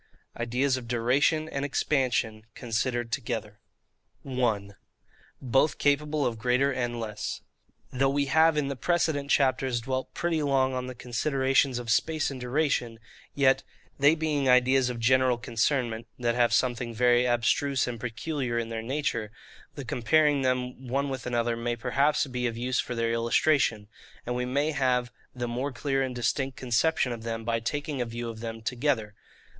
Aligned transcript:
IDEAS 0.35 0.77
OF 0.77 0.87
DURATION 0.87 1.47
AND 1.49 1.63
EXPANSION, 1.63 2.45
CONSIDERED 2.55 3.11
TOGETHER. 3.11 3.59
1. 4.23 4.75
Both 5.39 5.77
capable 5.77 6.25
of 6.25 6.39
greater 6.39 6.71
and 6.73 6.99
less. 6.99 7.41
Though 7.93 8.09
we 8.09 8.25
have 8.25 8.57
in 8.57 8.67
the 8.67 8.75
precedent 8.75 9.29
chapters 9.29 9.79
dwelt 9.79 10.11
pretty 10.15 10.41
long 10.41 10.73
on 10.73 10.87
the 10.87 10.95
considerations 10.95 11.77
of 11.77 11.91
space 11.91 12.31
and 12.31 12.41
duration, 12.41 12.97
yet, 13.35 13.61
they 13.99 14.15
being 14.15 14.49
ideas 14.49 14.89
of 14.89 14.99
general 14.99 15.37
concernment, 15.37 16.07
that 16.17 16.33
have 16.33 16.51
something 16.51 16.95
very 16.95 17.25
abstruse 17.27 17.85
and 17.85 17.99
peculiar 17.99 18.57
in 18.57 18.69
their 18.69 18.81
nature, 18.81 19.31
the 19.75 19.85
comparing 19.85 20.41
them 20.41 20.87
one 20.87 21.09
with 21.09 21.27
another 21.27 21.55
may 21.55 21.75
perhaps 21.75 22.25
be 22.25 22.47
of 22.47 22.57
use 22.57 22.79
for 22.79 22.95
their 22.95 23.11
illustration; 23.13 23.87
and 24.25 24.35
we 24.35 24.45
may 24.45 24.71
have 24.71 25.11
the 25.35 25.47
more 25.47 25.71
clear 25.71 26.01
and 26.01 26.15
distinct 26.15 26.57
conception 26.57 27.11
of 27.11 27.21
them 27.21 27.45
by 27.45 27.59
taking 27.59 28.01
a 28.01 28.05
view 28.07 28.29
of 28.29 28.39
them 28.39 28.63
together. 28.63 29.13